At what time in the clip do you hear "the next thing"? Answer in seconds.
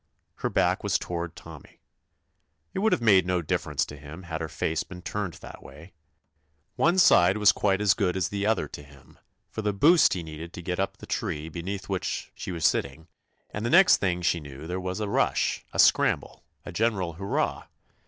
13.63-14.23